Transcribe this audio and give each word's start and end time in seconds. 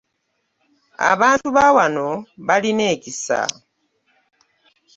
Abantu 1.11 1.47
ba 1.55 1.65
wano 1.75 2.07
balina 2.47 2.83
ekisa! 2.93 3.39